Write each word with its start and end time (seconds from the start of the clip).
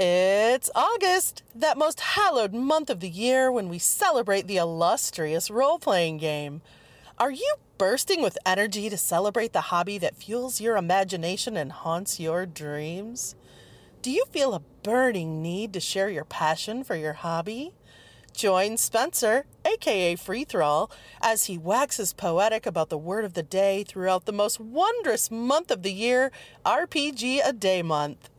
It's 0.00 0.70
August, 0.76 1.42
that 1.56 1.76
most 1.76 1.98
hallowed 1.98 2.54
month 2.54 2.88
of 2.88 3.00
the 3.00 3.08
year 3.08 3.50
when 3.50 3.68
we 3.68 3.80
celebrate 3.80 4.46
the 4.46 4.58
illustrious 4.58 5.50
role 5.50 5.80
playing 5.80 6.18
game. 6.18 6.62
Are 7.18 7.32
you 7.32 7.56
bursting 7.78 8.22
with 8.22 8.38
energy 8.46 8.88
to 8.90 8.96
celebrate 8.96 9.52
the 9.52 9.72
hobby 9.72 9.98
that 9.98 10.14
fuels 10.14 10.60
your 10.60 10.76
imagination 10.76 11.56
and 11.56 11.72
haunts 11.72 12.20
your 12.20 12.46
dreams? 12.46 13.34
Do 14.00 14.12
you 14.12 14.24
feel 14.30 14.54
a 14.54 14.62
burning 14.84 15.42
need 15.42 15.72
to 15.72 15.80
share 15.80 16.08
your 16.08 16.24
passion 16.24 16.84
for 16.84 16.94
your 16.94 17.14
hobby? 17.14 17.74
Join 18.32 18.76
Spencer, 18.76 19.46
aka 19.64 20.14
Free 20.14 20.44
Thrall, 20.44 20.92
as 21.20 21.46
he 21.46 21.58
waxes 21.58 22.12
poetic 22.12 22.66
about 22.66 22.88
the 22.88 22.96
word 22.96 23.24
of 23.24 23.34
the 23.34 23.42
day 23.42 23.82
throughout 23.82 24.26
the 24.26 24.32
most 24.32 24.60
wondrous 24.60 25.28
month 25.28 25.72
of 25.72 25.82
the 25.82 25.92
year, 25.92 26.30
RPG 26.64 27.40
a 27.44 27.52
Day 27.52 27.82
Month. 27.82 28.30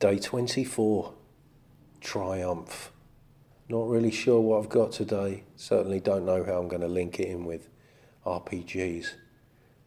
Day 0.00 0.16
24 0.20 1.12
Triumph. 2.00 2.92
Not 3.68 3.88
really 3.88 4.12
sure 4.12 4.40
what 4.40 4.62
I've 4.62 4.68
got 4.68 4.92
today. 4.92 5.42
Certainly 5.56 5.98
don't 5.98 6.24
know 6.24 6.44
how 6.44 6.60
I'm 6.60 6.68
going 6.68 6.82
to 6.82 6.86
link 6.88 7.18
it 7.18 7.26
in 7.26 7.44
with 7.44 7.68
RPGs. 8.24 9.14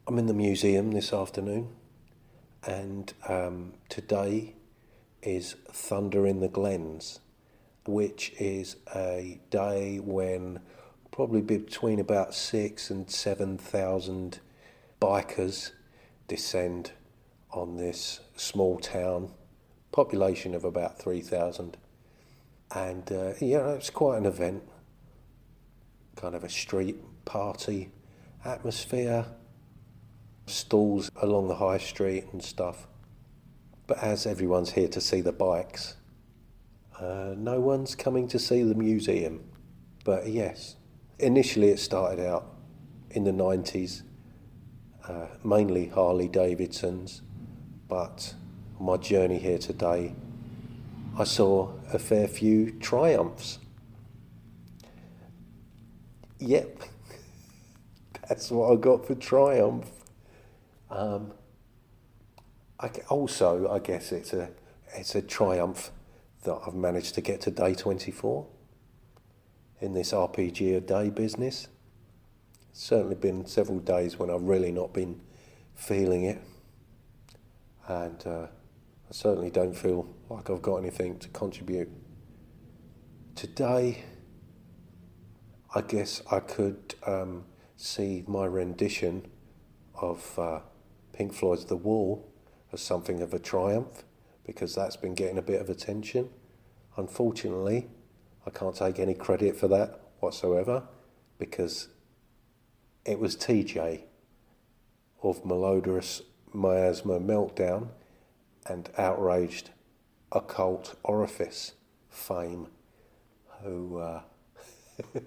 I'm 0.06 0.20
in 0.20 0.26
the 0.26 0.34
museum 0.34 0.92
this 0.92 1.14
afternoon, 1.14 1.70
and 2.68 3.14
um, 3.30 3.72
today 3.88 4.56
is 5.22 5.56
Thunder 5.72 6.28
in 6.28 6.42
the 6.42 6.50
Glens, 6.50 7.22
which 7.86 8.34
is 8.38 8.76
a 8.94 9.40
day 9.50 10.02
when 10.04 10.60
probably 11.12 11.42
between 11.42 12.02
about 12.02 12.34
six 12.34 12.90
and 12.90 13.10
seven 13.10 13.58
thousand 13.58 14.42
bikers 15.02 15.72
descend 16.28 16.92
on 17.54 17.78
this 17.78 18.20
small 18.36 18.78
town 18.78 19.32
population 19.92 20.54
of 20.56 20.64
about 20.64 21.00
3,000. 21.00 21.78
And 22.74 23.12
uh, 23.12 23.34
yeah, 23.40 23.70
it's 23.72 23.90
quite 23.90 24.18
an 24.18 24.26
event, 24.26 24.64
kind 26.16 26.36
of 26.36 26.44
a 26.44 26.50
street 26.50 26.98
party 27.26 27.92
atmosphere, 28.46 29.26
stalls 30.46 31.12
along 31.22 31.48
the 31.48 31.56
high 31.56 31.78
street 31.78 32.26
and 32.32 32.44
stuff. 32.44 32.88
But 33.88 34.02
as 34.02 34.26
everyone's 34.26 34.72
here 34.72 34.88
to 34.88 35.02
see 35.02 35.22
the 35.22 35.34
bikes, 35.34 35.96
uh, 37.00 37.34
no 37.38 37.60
one's 37.60 37.96
coming 37.96 38.28
to 38.30 38.40
see 38.40 38.64
the 38.64 38.76
museum. 38.76 39.44
But 40.04 40.28
yes, 40.28 40.76
initially 41.20 41.70
it 41.70 41.80
started 41.80 42.26
out 42.26 42.56
in 43.10 43.24
the 43.24 43.32
90s, 43.32 44.04
uh, 45.08 45.28
mainly 45.44 45.88
Harley 45.88 46.28
Davidsons, 46.28 47.22
but 47.88 48.34
my 48.82 48.98
journey 48.98 49.38
here 49.38 49.60
today, 49.60 50.14
I 51.18 51.24
saw 51.24 51.72
a 51.94 52.00
fair 52.00 52.28
few 52.28 52.72
triumphs. 52.80 53.60
Yep, 56.40 56.82
that's 58.28 58.50
what 58.50 58.72
I 58.72 58.76
got 58.76 59.06
for 59.06 59.14
triumph. 59.16 59.90
Um, 60.90 61.32
I, 62.80 62.90
also, 63.10 63.72
I 63.72 63.80
guess 63.80 64.12
it's 64.12 64.34
a 64.34 64.50
it's 64.96 65.16
a 65.16 65.22
triumph 65.22 65.92
that 66.44 66.58
I've 66.66 66.74
managed 66.74 67.16
to 67.16 67.22
get 67.22 67.42
to 67.42 67.52
day 67.52 67.76
24 67.76 68.48
in 69.80 69.94
this 69.94 70.12
RPG 70.12 70.76
a 70.78 70.82
day 70.82 71.10
business. 71.10 71.68
It's 72.72 72.84
certainly 72.84 73.16
been 73.16 73.46
several 73.46 73.80
days 73.80 74.18
when 74.18 74.30
I've 74.30 74.42
really 74.42 74.72
not 74.72 74.92
been 74.92 75.22
feeling 75.76 76.24
it. 76.24 76.42
And 77.88 78.26
uh, 78.26 78.48
I 79.12 79.14
certainly 79.14 79.50
don't 79.50 79.74
feel 79.74 80.08
like 80.30 80.50
I've 80.50 80.62
got 80.62 80.78
anything 80.78 81.20
to 81.20 81.28
contribute. 81.28 81.90
Today, 83.36 84.06
I 85.76 85.82
guess 85.82 86.22
I 86.32 86.40
could 86.40 86.96
um, 87.06 87.44
see 87.76 88.24
my 88.26 88.46
rendition 88.46 89.28
of 89.96 90.40
uh, 90.40 90.62
Pink 91.12 91.34
Floyd's 91.34 91.66
The 91.66 91.76
Wall 91.76 92.32
as 92.72 92.80
something 92.80 93.22
of 93.22 93.34
a 93.34 93.40
triumph 93.40 94.06
because 94.46 94.76
that's 94.76 94.96
been 94.96 95.14
getting 95.14 95.38
a 95.38 95.42
bit 95.42 95.60
of 95.60 95.70
attention. 95.70 96.30
Unfortunately, 96.96 97.90
I 98.48 98.50
can't 98.50 98.78
take 98.78 98.98
any 98.98 99.14
credit 99.14 99.58
for 99.58 99.68
that 99.68 100.00
whatsoever 100.22 100.84
because 101.38 101.90
it 103.04 103.20
was 103.20 103.36
TJ 103.36 104.04
of 105.22 105.44
Melodious 105.44 106.22
Miasma 106.54 107.20
Meltdown 107.20 107.90
and 108.68 108.90
outraged 108.98 109.72
occult 110.32 110.96
orifice 111.04 111.74
fame 112.10 112.68
who 113.64 113.98
uh, 113.98 114.22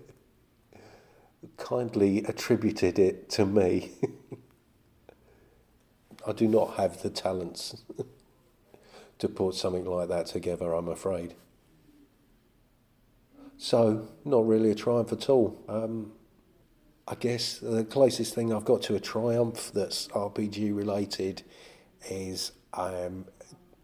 kindly 1.56 2.24
attributed 2.24 2.98
it 2.98 3.28
to 3.30 3.46
me. 3.46 3.92
I 6.26 6.32
do 6.32 6.48
not 6.48 6.74
have 6.76 7.02
the 7.02 7.10
talents 7.10 7.82
to 9.18 9.28
put 9.28 9.54
something 9.54 9.84
like 9.84 10.08
that 10.08 10.26
together, 10.26 10.72
I'm 10.72 10.88
afraid. 10.88 11.34
So, 13.56 14.08
not 14.24 14.46
really 14.46 14.70
a 14.70 14.74
triumph 14.74 15.12
at 15.12 15.28
all. 15.28 15.62
Um, 15.68 16.12
I 17.06 17.14
guess 17.14 17.58
the 17.58 17.84
closest 17.84 18.34
thing 18.34 18.52
I've 18.52 18.64
got 18.64 18.82
to 18.82 18.94
a 18.94 19.00
triumph 19.00 19.70
that's 19.72 20.08
RPG 20.08 20.74
related 20.74 21.42
is 22.08 22.52
I'm 22.76 23.26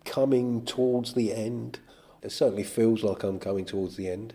coming 0.05 0.65
towards 0.65 1.15
the 1.15 1.33
end. 1.33 1.79
It 2.23 2.33
certainly 2.33 2.65
feels 2.65 3.03
like 3.03 3.23
I'm 3.23 3.39
coming 3.39 3.65
towards 3.65 3.97
the 3.97 4.09
end 4.09 4.35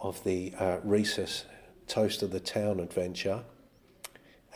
of 0.00 0.22
the 0.24 0.54
uh, 0.58 0.78
Rhesus 0.82 1.44
Toast 1.86 2.22
of 2.22 2.30
the 2.30 2.40
Town 2.40 2.80
adventure. 2.80 3.44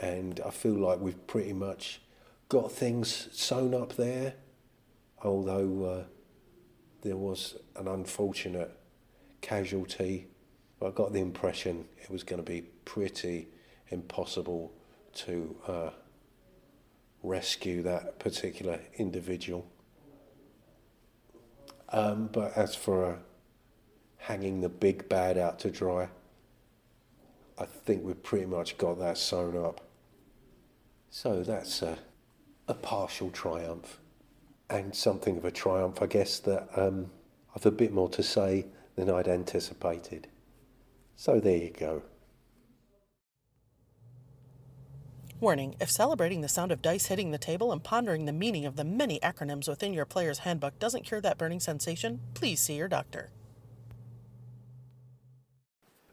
And 0.01 0.41
I 0.45 0.51
feel 0.51 0.75
like 0.75 1.01
we've 1.01 1.27
pretty 1.27 1.53
much 1.53 2.01
got 2.49 2.71
things 2.71 3.29
sewn 3.33 3.75
up 3.75 3.97
there, 3.97 4.35
although 5.23 5.85
uh, 5.85 6.05
there 7.03 7.17
was 7.17 7.57
an 7.77 7.89
unfortunate 7.89 8.79
casualty. 9.41 10.29
I 10.85 10.91
got 10.91 11.13
the 11.13 11.21
impression 11.21 11.87
it 12.03 12.11
was 12.11 12.23
going 12.23 12.43
to 12.43 12.49
be 12.49 12.63
pretty 12.85 13.49
impossible 13.89 14.73
to 15.15 15.57
uh, 15.67 15.91
rescue 17.27 17.83
that 17.83 18.19
particular 18.19 18.81
individual. 18.97 19.67
Um, 21.91 22.29
but 22.33 22.57
as 22.57 22.75
for 22.75 23.05
uh, 23.05 23.17
hanging 24.19 24.61
the 24.61 24.69
big 24.69 25.09
bad 25.09 25.39
out 25.39 25.59
to 25.61 25.71
dry, 25.71 26.09
I 27.59 27.65
think 27.65 28.05
we've 28.05 28.23
pretty 28.23 28.47
much 28.47 28.79
got 28.79 28.99
that 28.99 29.19
sewn 29.19 29.57
up. 29.57 29.81
So 31.11 31.43
that's 31.43 31.83
a, 31.83 31.99
a 32.69 32.75
partial 32.75 33.31
triumph 33.31 33.99
and 34.69 34.95
something 34.95 35.39
of 35.39 35.45
a 35.45 35.51
triumph, 35.51 36.03
I 36.03 36.07
guess, 36.07 36.39
that 36.41 36.69
um, 36.77 37.11
I've 37.55 37.67
a 37.67 37.71
bit 37.71 37.93
more 37.93 38.09
to 38.11 38.23
say 38.23 38.67
than 38.97 39.09
I'd 39.09 39.29
anticipated. 39.29 40.29
So 41.15 41.41
there 41.41 41.57
you 41.57 41.71
go. 41.71 42.03
Warning 45.39 45.77
if 45.81 45.91
celebrating 45.91 46.41
the 46.41 46.49
sound 46.49 46.73
of 46.73 46.81
dice 46.81 47.07
hitting 47.07 47.31
the 47.31 47.37
table 47.37 47.71
and 47.71 47.85
pondering 47.85 48.25
the 48.25 48.33
meaning 48.33 48.65
of 48.65 48.77
the 48.77 48.85
many 48.85 49.21
acronyms 49.21 49.69
within 49.69 49.93
your 49.93 50.07
player's 50.07 50.39
handbook 50.41 50.79
doesn't 50.79 51.05
cure 51.05 51.21
that 51.21 51.37
burning 51.37 51.61
sensation, 51.61 52.21
please 52.33 52.59
see 52.59 52.77
your 52.77 52.89
doctor. 52.89 53.31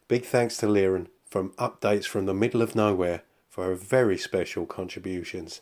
Big 0.10 0.26
thanks 0.26 0.58
to 0.58 0.66
Lieren 0.66 1.08
from 1.26 1.52
Updates 1.52 2.06
from 2.06 2.26
the 2.26 2.34
Middle 2.34 2.62
of 2.62 2.76
Nowhere 2.76 3.24
for 3.50 3.64
her 3.64 3.76
very 3.76 4.18
special 4.18 4.66
contributions. 4.66 5.62